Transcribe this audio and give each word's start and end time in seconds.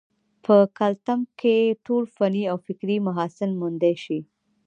پۀ 0.43 0.55
کلتم 0.77 1.19
کښې 1.39 1.57
ټول 1.85 2.03
فني 2.15 2.43
او 2.51 2.57
فکري 2.65 2.97
محاسن 3.07 3.49
موندے 3.59 3.93
شي 4.03 4.19